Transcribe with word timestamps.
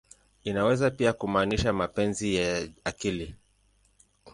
Inaweza 0.43 0.91
pia 0.91 1.13
kumaanisha 1.13 1.73
"mapenzi 1.73 2.35
ya 2.35 2.67
akili. 2.83 3.35